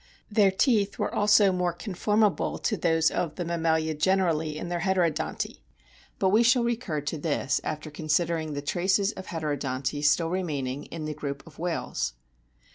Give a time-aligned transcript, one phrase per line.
[0.31, 5.61] Their teeth were also more conformable to those of the mammalia generally in their heterodonty;
[6.17, 11.05] but we shall recur to this after considering the traces of heterodonty still remaining in
[11.05, 12.13] the group of whales.